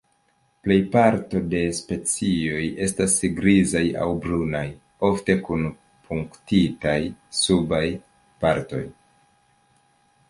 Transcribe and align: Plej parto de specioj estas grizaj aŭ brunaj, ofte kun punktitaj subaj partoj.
Plej 0.67 0.75
parto 0.93 1.41
de 1.49 1.59
specioj 1.79 2.63
estas 2.85 3.17
grizaj 3.41 3.83
aŭ 4.05 4.07
brunaj, 4.25 4.65
ofte 5.11 5.37
kun 5.49 5.69
punktitaj 6.09 6.99
subaj 7.43 7.85
partoj. 8.45 8.85